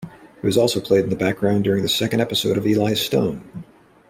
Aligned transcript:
It 0.41 0.43
was 0.47 0.57
also 0.57 0.79
played 0.81 1.03
in 1.03 1.11
the 1.11 1.15
background 1.15 1.63
during 1.63 1.83
the 1.83 1.87
second 1.87 2.21
episode 2.21 2.57
of 2.57 2.65
Eli 2.65 2.95
Stone. 2.95 3.43